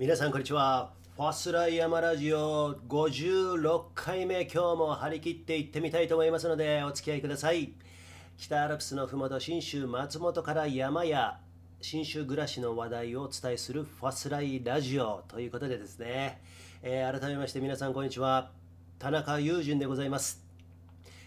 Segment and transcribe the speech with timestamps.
[0.00, 0.94] 皆さんこんにちは。
[1.14, 7.74] ファスライヤマラジオ56回目今日も張り切っていってみたいと思いますのでお付き合いください。
[8.38, 11.38] 北アルプスのふもと信州松本から山や
[11.82, 16.40] 信州暮らしの話題をお伝えするファスライラジオということでですね、
[16.82, 18.52] えー、改めまして皆さんこんにちは。
[18.98, 20.42] 田中裕順でございます。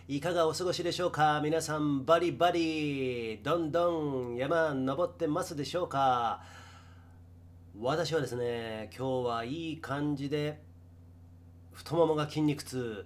[0.07, 1.41] いかがお過ごしでしょうか？
[1.43, 6.41] 皆さんバリバリどんどん山登ってますでしょうか？
[7.81, 10.61] 私はですね今日はいい感じで
[11.71, 13.03] 太ももが筋肉痛。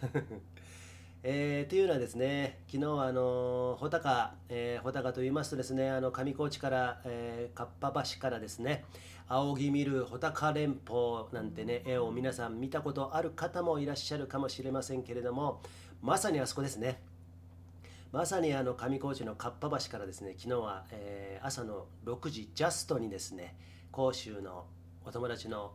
[1.22, 8.86] えー、というのはですね昨日はあの穂高、えー、穂高と言いますとですねあの上高地から、えー、かっぱ橋からですね
[9.28, 15.60] 仰ぎ見る穂高連峰なんてね絵を皆さん見たことある方もいらっしゃるかもしれませんけれども
[16.00, 17.02] まさにあそこですね。
[18.12, 23.54] まさにあの上高地のかっぱ橋からですね昨日は、えー、朝の6時ジャストにですね
[23.92, 24.66] 甲州の
[25.04, 25.72] お友達の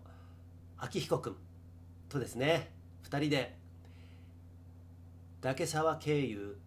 [0.77, 1.35] 秋彦君
[2.09, 2.71] とですね
[3.03, 3.57] 2人で
[5.41, 6.57] 岳沢経由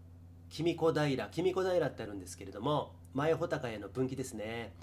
[0.50, 4.74] 君子平君子平ってあるんですけれども前穂高への分岐ですね。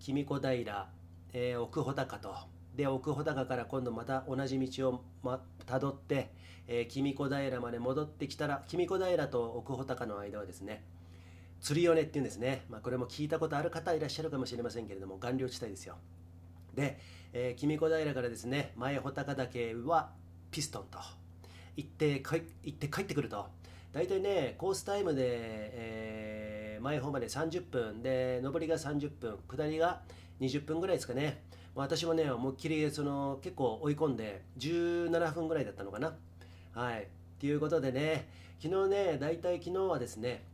[0.00, 0.88] 君子平、
[1.32, 2.34] えー、奥穂高と
[2.74, 6.32] で奥穂高から今度また同じ道をたどって、
[6.66, 10.84] えー、君子平まで戻ってきたら君子平と奥穂高の間はですね
[11.64, 15.96] 釣り尾根っていうんですね、まあ、これも聞いたことある方いらっしゃるかもしれませんけれども岩稜地帯ですよ。
[16.74, 17.00] で、
[17.32, 20.10] えー、君子平からですね前穂高岳は
[20.50, 20.98] ピストンと。
[21.76, 23.46] 行ってか行って帰ってくると。
[23.92, 30.02] 大体ねコースタイムで、えー、前方まで30分で上りが30分下りが
[30.42, 31.44] 20分ぐらいですかね。
[31.74, 36.14] 私もね思いっきりその結構追い込んで17分ぐらいだったのかな。
[36.72, 37.08] はい。
[37.40, 38.28] ということでね
[38.60, 40.52] 昨日ね大体昨日はですね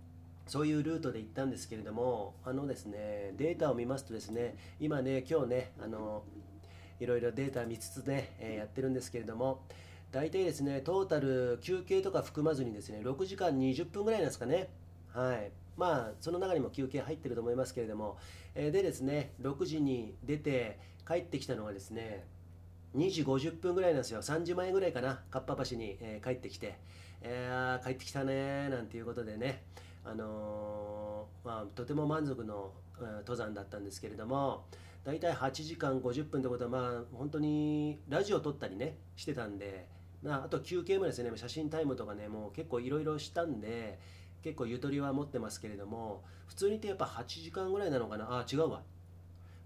[0.50, 6.24] そういうルートで行ったんですけれどもあのですねデータを見ますとですね今ね今日ねあの
[6.98, 9.62] いろいろデータ見つつね、えー、やってるんですけれども
[10.10, 14.70] 大体ですねトータル休憩とか含まずにですね6時間20分ぐらいなんですかね。
[15.14, 15.52] はい。
[15.76, 18.18] まあその中にも休憩入ってると思いますけれども、
[18.56, 22.26] えー、でですね6時に出て帰ってきたのがですね
[22.96, 24.20] 2時50分ぐらいなんですよ。
[24.20, 25.22] 3時前ぐらいかな。
[25.30, 26.76] かっぱ橋に、えー、帰ってきて、
[27.22, 29.62] えー、帰ってきたねなんていうことでね。
[30.04, 32.72] あのー、まあ、とても満足の、
[33.20, 34.64] 登山だったんですけれども
[35.04, 39.86] 大体8時間50分ってことはまあ本当にラジオ撮ったりねしてたんで、
[40.22, 43.98] まあ、あと休憩もですね写真タイムとかねもう結構いろいろしたんで
[44.42, 48.26] 結構ゆとりは持ってますけれども普通にってやっぱ8時間ぐらいなのかな？
[48.28, 48.82] あ違うわ。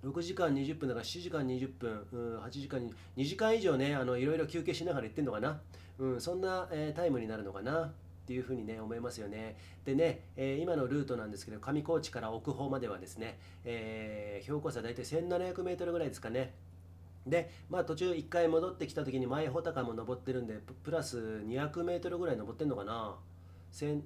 [0.04, 5.58] 6時間20分だから7時間20分、うん、8時間に2時間以上ねいろいろ休憩しながら行ってんのかな、
[5.98, 7.90] うん、そんな、えー、タイムになるのかな？
[8.24, 9.56] っていうふうにね思いますよね。
[9.84, 16.54] でね、えー、今のルートなんですけど上高地から奥方まではですね、えー、標高差大体1700メートルぐらいですかね。
[17.26, 23.16] で、まあ、途中1回戻ってきた時に前穂高も登ってるんでプラス200メートルぐらい登ってんのかな
[23.72, 24.02] 1000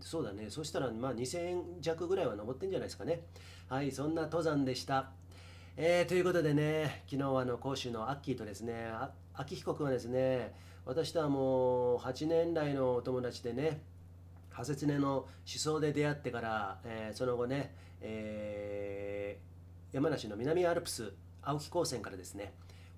[0.00, 3.20] そうだねそしたらまあ2000弱ぐらいは登ってんじゃないですかね
[3.68, 5.10] はいそんな登山でした
[5.76, 10.52] えー、ということでね昨日あの講師のアッキーとですねあ秋彦君はですね
[10.84, 13.80] 私とはもう8年来のお友達でね
[14.50, 22.52] ハセツネの思想で出会ってから、えー、その後ね、えー、山梨の南アルプス青木高専からですね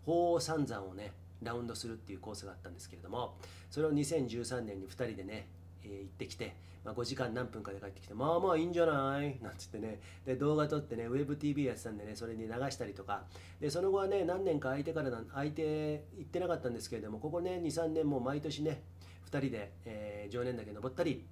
[0.07, 1.13] 鳳凰三山をね
[1.43, 3.35] ラウンドするっていうコースがあったんですけれども
[3.71, 5.47] それを2013年に2人でね、
[5.85, 9.39] えー、行ってきて、まあ、5時間何分かで帰ってきてまあまあいいんじゃない？
[9.43, 10.01] なんつってね。
[10.27, 13.25] で動画撮ってねウェブ TV やってたんでねそれに流したりとか。
[13.61, 18.83] でその後はね何年か相手から相手行ってなかったんですけれどもここね23年も毎年ね
[19.27, 21.25] 2人で、えー、常念岳登ったり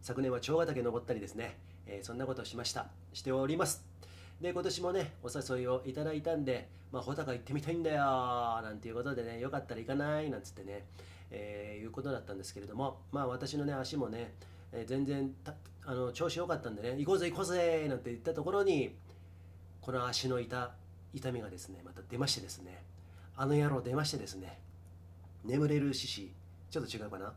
[0.00, 2.88] 昨年は長ヶ岳登ったりですね、えー、そんなことをしました。
[3.12, 3.84] しております。
[4.40, 8.02] で今年もねお誘いをいただいたんでまあ穂高行ってみたいんだよ
[8.62, 10.28] なんていうことでねよかったら行かない？
[10.30, 10.84] なんつってね、
[11.30, 14.34] えー、いうことだったんですけれどもまあ私のね足もね、
[14.72, 15.32] えー、全然
[15.86, 18.94] あの調子良かったんでね行こうぜ行こうぜなんて言ったところに
[19.80, 20.72] この足の痛
[21.12, 22.82] 痛みがですねまた出ましてですね
[23.36, 24.58] あの野郎出ましてですね
[25.44, 26.32] 眠れる獅子
[26.70, 27.32] ちょっと違うかな？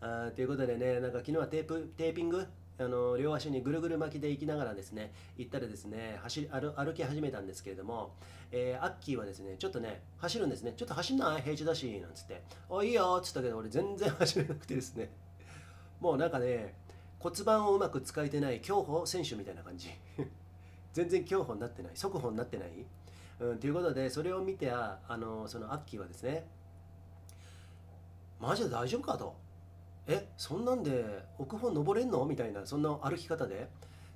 [0.28, 2.46] あということでねなんか昨日はテープテーピング
[2.80, 8.14] あの両足にぐるぐる巻きで行きながらですね行ったらですね走り歩き始めたんですけれども、
[8.52, 10.74] えー、アッキーはですねちょっとね走るんですね。
[10.76, 11.42] ちょっと走んない？
[11.42, 15.10] 平地だしなんつって「あいいよ」っつったけど俺全然走れなくてですね。
[16.00, 16.74] もうなんかね
[17.18, 19.90] 骨盤をうまく使えてない競歩選手みたいな感じ。
[20.94, 21.92] 全然競歩になってない。
[21.96, 22.70] 速歩になってない、
[23.40, 26.46] うん、ということでそれを見てあのそのアッキーはですね
[28.40, 29.47] マジで大丈夫かと。
[30.08, 31.04] えそんなんで
[31.38, 32.24] 奥方登れんの？
[32.24, 33.68] みたいなそんな歩き方で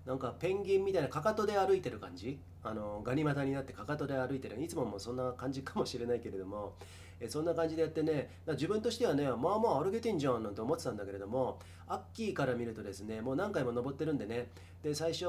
[0.04, 2.40] なんかペンギンみたいなかかとで歩いてる感じ？
[2.64, 4.60] あのガニ股になってかかとで歩いてる。
[4.60, 6.72] いつももそんな感じかもしれないけれども。
[7.20, 14.48] えそんな感じでやってね自分としてはねまあまあ歩けてんじゃんなんて思ってたんだけれどもアッキーから見るとですねもう何回も登ってるんでね。
[14.82, 15.26] で最初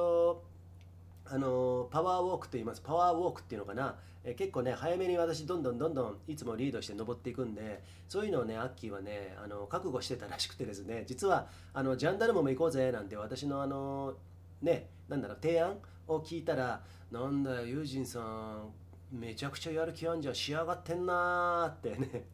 [1.26, 2.82] あのパワーウォークと言います。
[2.82, 3.96] パワーウォークっていうのかな。
[4.26, 11.04] え結構ね早めに私どんどんどんどんいつもリードして登っていくんでそういうのをねアッキーはねあの覚悟してたらしくてですね。
[11.08, 14.16] 実はあのジャンダルモも行こうぜなんて私のあの
[14.62, 15.78] ねなんだろう提案
[16.08, 16.82] を聞いたら
[17.12, 18.70] なんだよユージンさん
[19.12, 22.26] めちゃくちゃやる気あんじゃん仕上がってんなーってね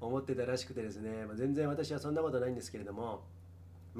[0.00, 3.22] 思ってたらしくてですね、まあ、全然私はそんなことないんですけれども。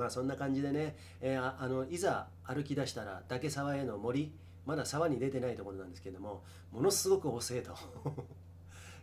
[0.01, 4.33] まあそんな感じでね、えー、あのいざ歩き出したら岳沢への森
[4.65, 6.43] まだ沢に出てないところなんですけども
[6.73, 7.75] ものすごく遅えと。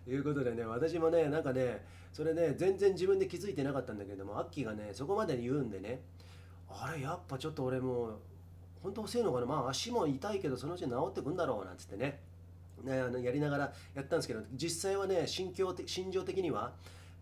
[0.09, 6.01] いうことでね私もねなんかねそれね全然自分で気づいてなかったんだけどもアッキーがねそこまで言うんでね
[6.69, 8.15] あれやっぱちょっと俺もう
[8.81, 9.45] 本当遅いのかな？
[9.45, 12.21] まあ足も痛いけどそのうち治ってくんだろうなんつってね。
[12.83, 16.73] ね、あのやりながらやったんですけど実際はね心境心情的には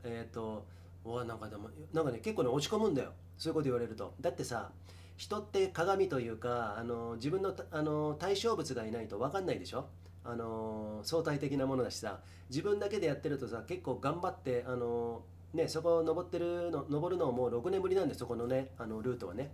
[0.04, 0.66] えっ、ー、と
[1.12, 3.12] わなんかでもなんかね結構ね落ち込むんだよ。
[3.38, 4.14] そういうこと言われると。
[4.22, 4.72] だってさ
[5.18, 9.88] 人って鏡というかあの自分のあの対象物がいないと分かんないでしょ？
[10.24, 12.20] あの相対的なものだしさ。
[12.50, 15.24] 自分だけでやってるとさ結構頑張ってあの
[15.54, 19.52] ねそこを登ってるの登るのもう6年ぶりなんでそこのねあのルートはね。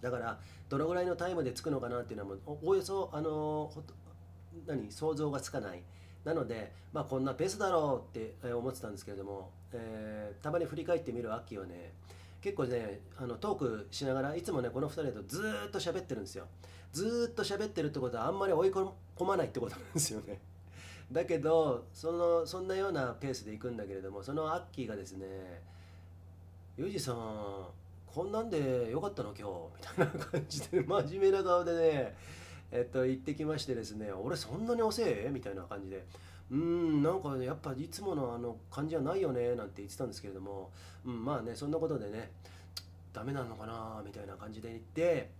[0.00, 0.38] だから
[0.68, 3.72] どのぐらいのタイムで着くのかなっていうのはもうおおよそあの
[4.66, 5.82] 何想像がつかない。
[6.24, 11.92] なので、まあ、こんなペースだろうって思ってたんですけれども、えー、たまに振り返ってみるアッキーはね
[12.40, 16.46] 結構ねあのトークしながらいつもねこの2人とずっと喋ってるんですよ。
[16.92, 20.40] ずっと喋ってるってことはあんまり追い込まないってことなんですよね。
[21.10, 25.62] だけどそのそんなようなペースで行くんだけれどもそのアッキーがですね
[26.76, 27.66] 「ユージさん
[28.06, 29.34] こんなんでよかったの？
[29.36, 32.16] 今日」みたいな感じで真面目な顔でね
[32.72, 35.30] えっと、行ってきましてですね、俺そんなに遅え？
[35.32, 36.04] みたいな感じで、
[36.50, 40.70] うん、なんか、ね、やっぱいつものあの感じはないよねなんて言ってたんですけれども、
[41.04, 42.30] うん、まあね、そんなことでね、
[43.12, 45.30] ダメなのかなみたいな感じで行って、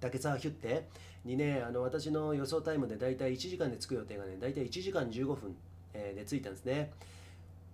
[0.00, 0.88] 竹沢ヒュッテ
[1.24, 5.56] にね、あの私の予想タイムで大体1時間で着く予定がね、大体1時間15分、
[5.92, 6.92] えで着いたんですね。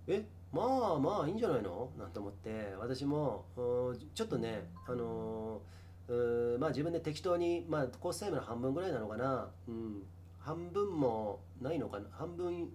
[0.08, 1.90] えまあまあいいんじゃないの？
[1.98, 3.44] なんて思って私も
[4.14, 10.02] ちょっとねあのーまあ自分で適当に、まあ、コースタイムの半分ぐらいなのかな、うん、
[10.44, 12.06] 半分もないのかな？
[12.12, 12.68] 半分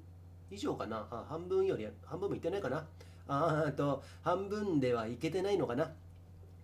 [0.49, 1.07] 以上かな？
[1.11, 2.85] あ半分より半分もいってないかな？
[3.27, 5.91] あと半分ではいけてないのかな？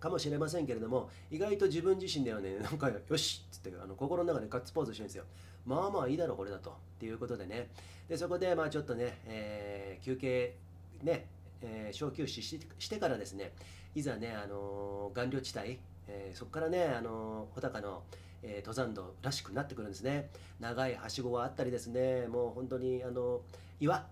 [0.00, 5.24] かもしれませんけれども意外と自分自身ではね なんかよしっつってあの心の中でガッツポーズしてるんですよ。
[5.64, 6.70] まあまあいいだろこれだと。
[6.70, 7.70] っていうことでね。
[8.08, 10.56] でそこでまあちょっとね、えー、休憩
[11.02, 11.26] ね、
[11.60, 13.52] えー、小休止してからですね
[13.94, 18.04] いざね、あのー、顔料地帯えー、そこからねあの穂高の、
[18.42, 20.30] えー、登山道らしくなってくるんですね。
[20.60, 22.26] 長いはしごがあったりですね。
[22.28, 23.40] もう本当にあの
[23.80, 24.06] 岩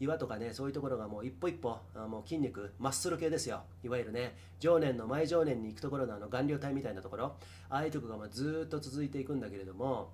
[0.00, 3.62] 岩とかねそういうところがもう一歩一歩あもう筋肉マッスル系ですよ。
[3.84, 7.36] いわゆるね常年の前常年に行くところのあの顔料体みたいなところ。
[7.68, 10.10] ああいうとこがまずっと続いていくんだけれども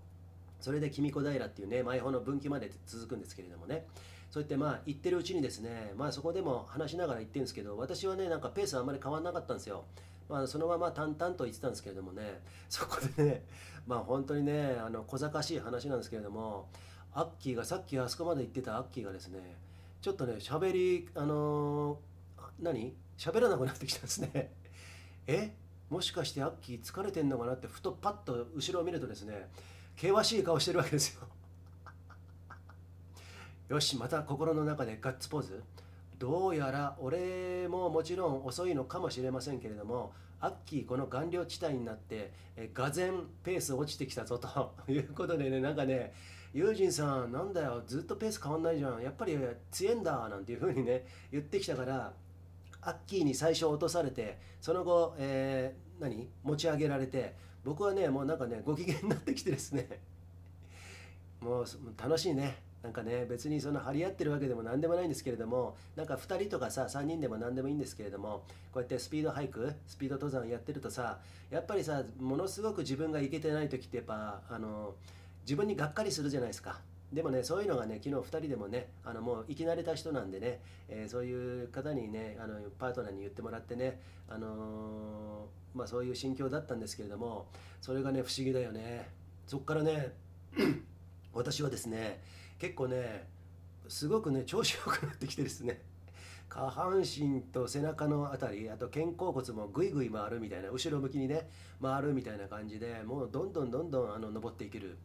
[0.61, 3.87] それで君子平っていうね前方の分岐まで続くんですけれどもね。
[4.29, 9.85] そうやってまあ行ってるうちにですねまあそこでも話しながら行ってるんですけど私はねなんかペースあんまり変わんなかったんですよ。
[10.29, 13.45] まあ、そのまま淡々と言ってたんですけれどもねそこでね
[13.87, 16.69] まあ本当にねあの小賢しい話なんですけれども
[17.13, 19.57] アッキーがさっきあそこまで言ってたアッキーがですね
[20.01, 22.95] ちょっとね喋りあのー、何？
[23.17, 24.53] 喋らなくなってきたんですね。
[25.27, 25.57] え？
[25.89, 29.49] もしかしてアッキー疲れてんのかなってふとパッと後ろを見るとですね
[29.97, 31.23] 険しい顔してるわけですよ。
[33.69, 35.63] よしまた心の中でガッツポーズ。
[36.19, 42.33] どうやら俺ももちろん遅いのかもしれませんけれどもアッキーこの顔料地帯になって
[42.73, 46.13] がぜんペース落ちてきたぞと いうことでねなんかね
[46.53, 49.03] ユージンさんなんだよずっとペース変わんないじゃん。
[49.03, 49.39] やっぱり
[49.71, 52.13] 強えんだなんていうふうにね言ってきたから
[52.81, 56.29] アッキーに最初落とされてその後、えー、何？
[56.43, 60.01] 持ち上げられて僕はねもうなんかねご機嫌になってきてですね。
[61.41, 61.67] もう
[62.01, 62.66] 楽しいね。
[62.87, 71.19] なんかね別にその張り合ってるわけでも何でもないんですけれどもなんか2人とかさ3人でも何でもいいんですけれどもこうやってスピードハイクスピード登山やってるとさ
[71.51, 74.95] やっぱりさものすごく自分がいけてない時ってやっぱあの
[75.43, 76.79] 自分にがっかりするじゃないですか。
[77.13, 87.47] でもねそういうのがね昨日2人でもねあのもう生き慣れた人なんでね、えー、そういう方にねあのパートナーに言ってもらってね、あのー、まあ、そういう心境だったんですけれども
[87.81, 89.09] それがね不思議だよね
[89.47, 90.13] そっからね
[91.33, 92.21] 私はですね
[92.59, 93.29] 結構ね
[93.89, 95.81] すごくね調子よくなってきてですね。
[96.49, 101.51] 下半身と背中のあたりあと肩甲骨もぐいぐい回るみたいな後ろ向きにね
[101.83, 104.97] 回るみたいな感じでもうどんどんどんどんあの登っていける。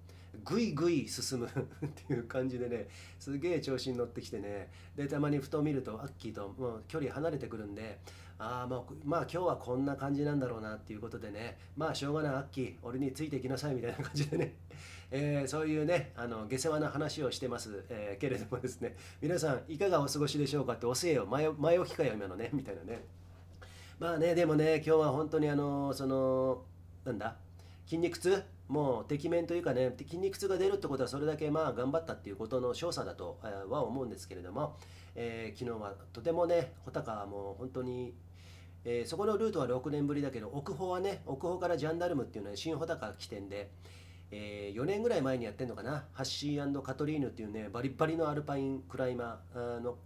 [0.45, 1.47] ぐいぐい進む
[1.85, 2.87] っていう感じでね
[3.19, 4.71] すげえ調子に乗ってきてね。
[4.95, 7.99] でたまにふと見るとアッキーともう距離離れてくるんで
[8.43, 11.59] あまあまあ今日はこんな感じなんだろうなっていうことでね。
[11.77, 14.55] まあしょうがないアッキー俺についていきなさいみたいな感じでね、
[15.11, 18.97] えー、そういうねあの下世話な話をしてます、えー、けれどもですね。
[19.21, 23.05] 皆さんいかがお過ごしでしょうかって教えよ前前置きかよ今のねみたいなね。
[23.99, 26.63] まあねでもね今日は本当にあのその
[27.05, 27.37] なんだ？
[27.85, 28.43] 筋肉痛？
[28.71, 33.37] もうてきめんというかね筋肉痛が出るってことはそれだけまあ頑張ったっていうことの証左だと
[33.69, 34.77] は思うんですけれども、
[35.13, 38.13] えー、昨日はとてもね穂高はもう本当に、
[38.83, 43.69] えー、そこのルートは6年ぶりだけど奥穂はね奥穂からジャンダルムっていうのは新穂高起点で、
[44.31, 46.05] えー、4年ぐらい前にやってるのかな？
[46.13, 49.97] ハッシーカトリーヌっていうねバリバリのアルパインクライマーの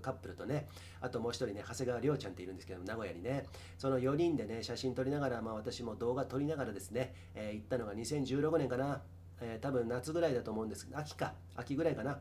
[0.00, 0.66] カップルとね
[1.00, 3.44] あともう一人ね長谷川亮ちゃんっているんですけど名古屋にね。
[3.76, 9.02] その4人でね写真撮りながら、まあ、私も動画撮りながらですね、えー、行ったのが2016年かな、
[9.40, 11.34] えー、多分夏ぐらいだと思うんですけど秋か。
[11.54, 12.18] 秋ぐらいかな。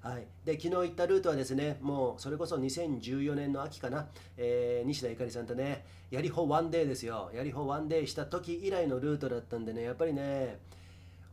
[0.00, 7.30] はい、で昨日行ったルートはですねもうそれこそ2014年の秋かな、えー、西田ゆかりさんとねやりほワンデーですよ。
[7.34, 10.58] やりほワンデーした時以来のルートだったんでねやっぱりね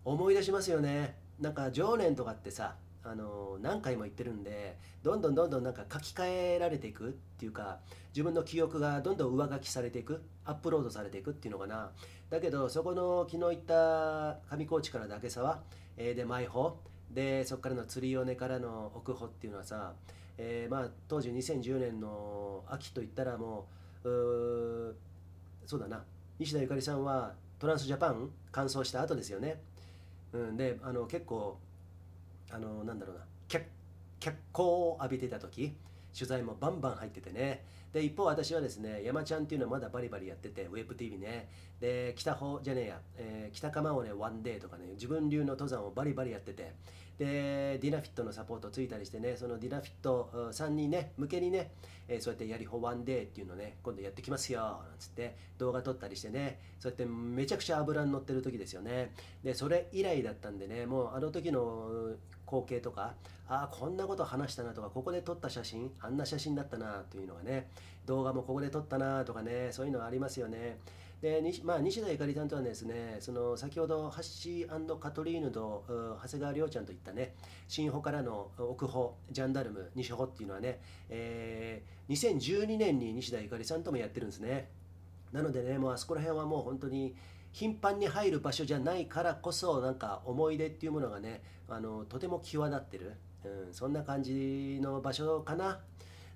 [0.03, 1.15] 思い出しますよね。
[1.39, 7.79] なんか常年とかってさあの何回も言ってるんでどんどんどんどんなんか書き換えられていくっていうか
[8.12, 11.91] 自分の記憶がどんどん上書きされていくアップロードされていくっていうのかな。
[12.29, 15.62] だけどそこの昨日行った上高地から岳沢、
[15.98, 16.77] えー、で舞穂
[17.13, 19.93] でそこからの釣り尾根からの奥穂っていうのはさ、
[20.38, 23.67] えー、まあ当時2010年の秋といったらも
[24.03, 24.96] う
[25.65, 26.03] そうだな。
[26.39, 29.62] 西田ゆかりさんはトランスジャパン完走した後ですよね、
[30.34, 31.58] うん、であの結構
[32.51, 33.24] あのなんだろうな。
[33.48, 33.65] 脚
[34.20, 35.74] 脚光を浴びてた時
[36.13, 37.63] 取材もバンバン入っててね。
[37.93, 41.48] で一方私はですね山ちゃんっていうのはまだバリバリやっててウェブ TV ね。
[41.79, 46.74] で北方じゃねえや、えー、北釜をねワンデーとかね自分流の登山をバリバリやってて。
[47.17, 51.72] でディナフィットのサポートついたりしてねそのディナフィットさんにね向けにね、
[52.08, 59.13] えー、そうやってやりほワンデーっていうのね今度やってきますよなんつって動画撮ったりしてねそうやってめちゃくちゃ油に乗ってる時ですよね。
[59.43, 62.15] でそれ以来だったんでねもうあの時の
[62.48, 63.13] 光景とか
[63.48, 67.70] ああこんなこと話したなとかここで撮った写真あんな写真だったなというのがね
[68.05, 70.77] 動画もここで撮ったなとかねそういうのありますよね。
[71.24, 75.86] でまあ、西田ゆかりさんとはですねその先ほどハッシーカトリーヌと
[76.22, 77.34] 長谷川亮ちゃんといったね
[77.70, 84.68] 新穂からの奥穂ジャンダルム西穂っていうのはね、えー、2012年に西田ゆかりさんともやってるんですね。
[85.32, 87.15] なのでねもうあそこら辺はもう本当に
[87.53, 93.13] 頻繁に入る場所じゃないからこそなんか思い出っていうものがねあのとても際立ってる、
[93.46, 95.80] うん、そんな感じの場所かな。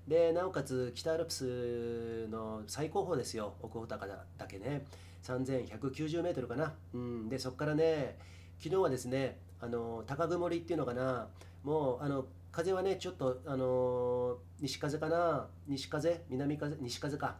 [0.08, 3.52] でなおかつ北アルプスの最高峰ですよ。
[3.60, 4.86] 奥穂高だけね。
[5.22, 8.16] 3190メートルかな、うん、でそこからね
[8.58, 11.28] 昨日はですねあの高曇りっていうのかな。
[11.62, 15.46] もうあの風はねちょっとあの西風かな。
[15.66, 16.22] 西風？
[16.30, 16.76] 南風？
[16.80, 17.36] 西風か。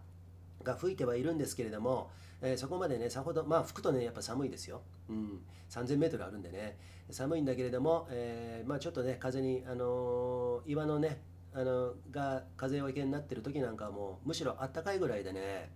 [0.62, 2.10] が吹いてはいるんですけれども
[2.42, 6.76] えー、そこまでねさほどまあ吹くとねやっぱ寒いですよ、うん、3000メートルあるんでね。
[7.10, 11.22] 寒いんだけれども、えー、まあ、ちょっとね風に、あの、岩のね
[11.58, 15.70] あのが風よけになってる時なんかはもうむしろあったかいぐらいでね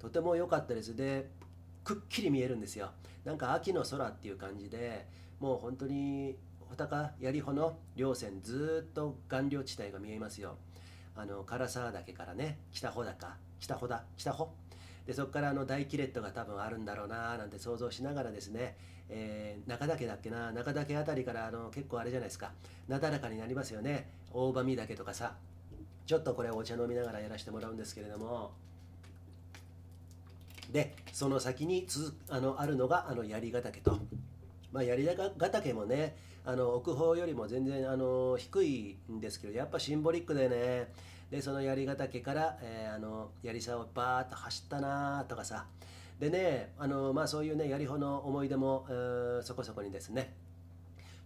[0.00, 0.96] とても良かったです。
[0.96, 1.30] で
[1.84, 2.90] くっきり見えるんですよ。
[3.24, 5.06] なんか秋の空っていう感じで
[5.38, 10.56] もう本当に穂高槍穂の稜線ずっと岩稜地帯が見えますよ。
[11.14, 14.50] あの唐沢岳からね北穂高北穂だ北穂。
[15.06, 18.76] でそこからあの大キレットが多分あるんだろうななんて想像しながらですね、
[19.08, 22.50] えー、中岳だっけな中岳あたりからあの結構あれじゃないですか。
[22.88, 24.17] なだらかになりますよね。
[24.32, 25.34] 大場見岳とかさ
[26.06, 28.52] ちょっとこれお茶飲みながらやらせてもらうんですけれども。
[30.72, 33.98] でその先につあのあるのがあの槍ヶ岳と。
[34.72, 40.92] まあ、槍ヶ岳もねあの奥方よりも全然あの低いんですけどやっぱシンボリックでね。
[41.30, 45.66] でその槍ヶ岳から、えー、あの槍沢をバーッと走ったなとかさ。
[46.18, 50.34] でねあの、まあ、そういうね槍穂の思い出も、えー、そこそこにですね。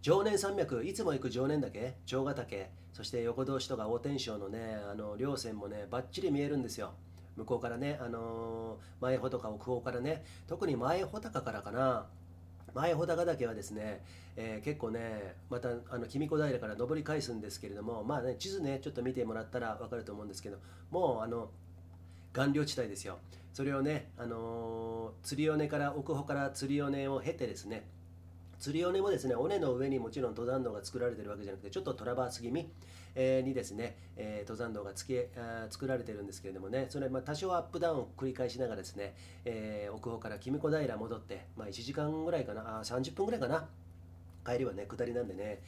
[0.03, 6.95] 常年山脈いつも行く常年岳城ヶ岳そして横通しとか大天正のねあの稜線もねばっちり見えるんですよ。
[7.37, 12.07] 向こうからね、あのー、前穂とか奥方からね特に前穂高からかな。
[12.75, 14.03] 前穂高岳はですね、
[14.35, 20.59] えー、結構ねまたあの君子平から登り返すんですけれどもまあね地図ねちょっと見てもらったら分かると思うんですけど
[20.91, 21.51] もうあの
[22.35, 23.19] 岩稜地帯ですよ。
[23.53, 27.87] それをね、あのー、釣り尾根から奥穂から釣り尾根を経てですね
[28.62, 32.71] 釣り尾根もですね尾根の上にもちろん登山道が作られてるわけじゃなくてちょっとトラバース気味、
[33.16, 43.66] えーにですね、えー登山道がつけあー作られてるんですけれどもねそれまあ多少アップダウンを繰り返しながらですね、えー奥方から君子平戻って、まあ、1時間ぐらいかなあ30分ぐらいかな
[44.47, 45.61] 帰りはね下りなんでね。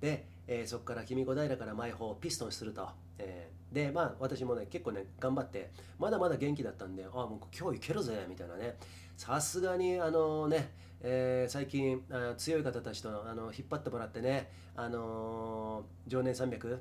[0.00, 2.88] で、えーそこから君子平から前方ピストンすると、
[3.18, 8.74] えーでまあ私もね結構ね頑張ってまだまだ元気だったんであもう今日いけるぜみたいなね。
[9.16, 10.70] さすがにあのね、
[11.02, 16.80] えー最近あ強い方たちとあの引っ張ってもらってねあのー常年山脈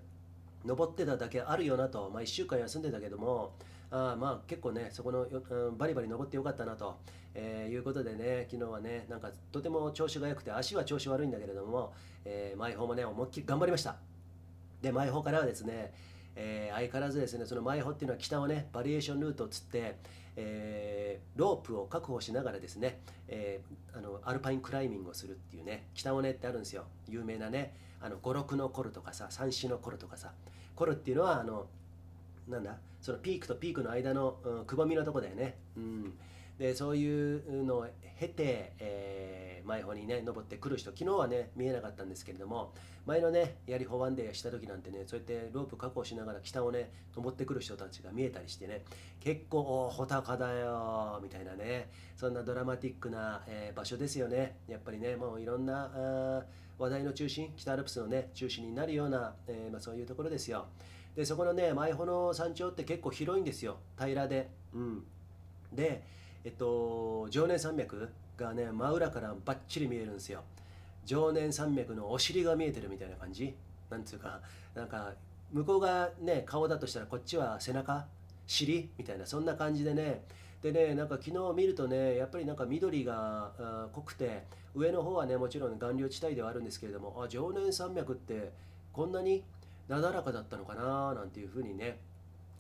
[0.66, 3.54] 登ってただけあるよなと、まあ、1週間休んでたけども
[3.92, 6.98] あまあ結構ねそこの、うんバリバリ登ってよかったなと、
[7.34, 11.94] えーいうことでね昨日はねなんかとても調子が良くて足は調子悪いんだけれども、
[12.26, 13.96] えー、前方もね思いっきり頑張りました。
[14.82, 15.94] で前方からはですね、
[16.42, 19.98] えー相変わらずですねその前方っていうのは北をねバリエーションルートをつって、
[20.38, 26.86] えーロープを確保しながらですね、えーあのアルパインクライミングをするっていうね北尾根ってあるんですよ。
[27.08, 30.32] 有名なねあの56のコルとかさ三四のコルとかさ。
[30.76, 31.68] コルっていうのはあの
[32.48, 36.14] なんだそのピークとピークの間の、うんくぼみのとこだよね、うん、
[36.58, 42.74] でそういうのを経て、えー前方にね登ってくる人昨日はね見えなかったんですけれども
[43.06, 48.84] 前のねやりフォワンデーした時なんてねそうやってロープ確保しながら北をね登ってくる人たちが見えたりしてね
[49.20, 54.58] 結構お穂高だよみたいなねそんなドラマティックな、えー場所ですよね。
[54.68, 56.44] やっぱりねもういろんな
[56.78, 60.66] 話題の中心北アルプスのね中心になるような、えーまあ、そういうところですよ。
[61.16, 63.78] でそこのね前穂の山頂って結構広いんですよ。
[63.98, 64.50] 平らで。
[64.74, 65.04] うん。
[65.74, 66.04] で
[66.44, 68.10] えっと常年山脈
[68.44, 70.42] がね真裏からバッチリ見えるんですよ。
[71.06, 73.54] 常年山脈のお尻が見えてるみたいな感じ？
[73.90, 74.42] なんつうか
[74.76, 75.14] なんか
[75.52, 78.06] 向こうがね顔だとしたらこっちは背中？
[78.48, 78.90] 尻？
[78.98, 80.24] みたいなそんな感じでね。
[80.62, 84.44] でねなんか昨日見るとねやっぱりなんか緑が濃くて
[84.76, 88.52] 上の方はねもちろん岩稜地帯ではあるんですけれどもあ常年山脈って
[88.92, 89.44] こんなに
[89.88, 91.14] なだらかだったのかな？
[91.14, 91.98] なんていうふうにね。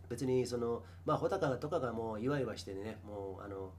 [0.10, 3.70] 別にそのまあ穂高とかがもういわいわしてねもうあの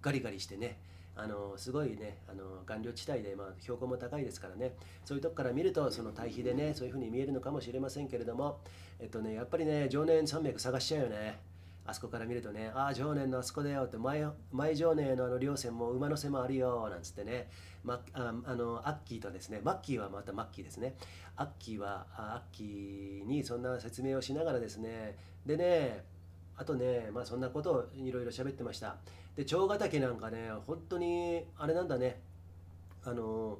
[0.00, 0.78] ガリガリしてね。
[1.16, 4.74] あのすごいねあの岩稜地帯で、まあ、標高も高いですからね。
[5.04, 8.60] そういうとこから見るとその対比でねそういうふうに見えるのかもしれませんけれども
[8.98, 11.40] えっとねやっぱりね常年山脈探しちゃうよね。
[11.86, 17.50] あそこから見るとねああ常年のあそこだよって前前常年のあの稜線も馬の背もあるよなんつってね、
[17.82, 20.94] まあ、あのアッキーとですねマッキーはまたマッキーですね。
[21.36, 25.16] アッキーはアッキーにそんな説明をしながらですね。
[25.44, 26.04] でね
[26.56, 28.96] あとね、まあ、そんなことをいろいろ喋ってました。
[29.36, 32.20] で長ヶ岳なんかね本当にあれなんだね。
[33.04, 33.58] あの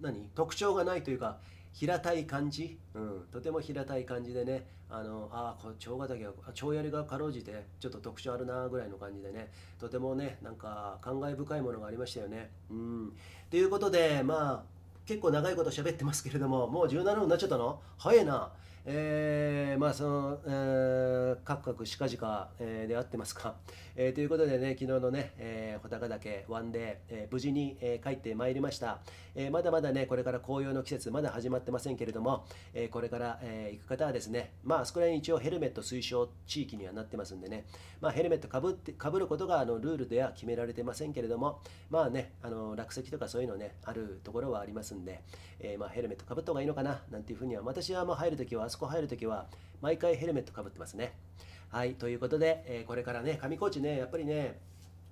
[0.00, 0.30] 何？
[0.34, 1.38] 特徴がないというか
[1.72, 12.50] 平たい感じ、うん、とても平たい感じでねあのあこ長ヶ岳はあ長槍がかろうじてちょっと特徴あるなぐらいの感じでねとてもねなんか感慨深いものがありましたよね。
[12.70, 13.12] うん、
[13.50, 17.80] ということでまあ結構長いこと喋ってますけれどももう17分になっちゃったの？
[17.98, 18.50] 早いな。
[18.88, 23.56] えーまあその、えー、かくかくしかじか、えーで合ってますか、
[23.96, 29.00] えーということでね昨日のね、えー、穂高岳ワンデー、えー無事に、えー帰ってまいりました、
[29.36, 32.44] えーまだまだねこれから紅葉の季節まだ始まってませんけれども、
[32.74, 37.66] えーこれから、えー行く方はですねまああそこら辺一応ヘルメット推奨地域にはなってますんでね
[38.00, 45.22] まあヘルメットかぶってかぶることがあのルールでは決められてませんけれどもまあねあの落石とかそういうのねあるところはありますんで、
[45.60, 49.46] えまあヘルメットかぶった方がいいのかななんていうふうには私はまあ入るときはあそこ入るときは
[49.82, 51.12] 毎回ヘルメットかぶってますね。
[51.68, 54.58] はいということで、えこれからね上高地ねやっぱりね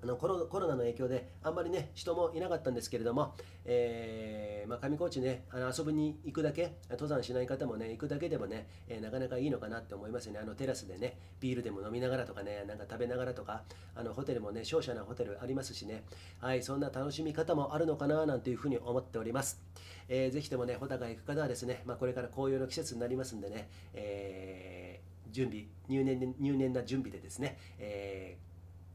[0.05, 10.41] あのコロコロナの影響であんまりね人もいなかったんですけれども、えーまあ、上高地ねあの遊びに行くだけ登山しない方もね行くだけでもね、えーなかなかいいのかなって思いますよね。
[10.43, 13.63] あのテラスでねビールでも飲みながらとかねなんか食べながらとか
[13.97, 16.05] あのホテルもね商社なホテルありますしね。
[16.39, 19.61] はいそんな楽しみ方もあるのかななんていうふうに思っております、
[20.09, 28.54] えーぜひともね穂高行く方はですね、まあ、これから紅葉の季節になりますんでね、えー準備入念入念な準備でですね、えー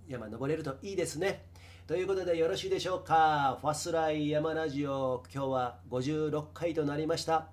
[0.10, 1.46] 山登れるといいですね。
[1.86, 3.60] ということでよろしいでしょうか。
[3.62, 7.50] ファスライ山ラジオ、今日は56回となりました。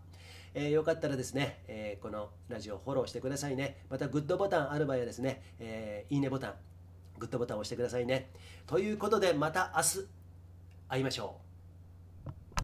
[0.55, 3.85] えーよかったらですね、えーこのラジオフォローしてくださいね。
[3.91, 6.55] またグッドボタンある場合はですね、えーいいねボタン、
[7.19, 8.31] グッドボタンを押してくださいね。
[8.67, 10.09] ということでまた明日
[10.89, 11.46] 会いましょう。